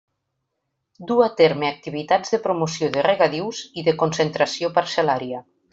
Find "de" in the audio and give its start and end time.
2.37-2.41, 2.97-3.07, 3.91-3.97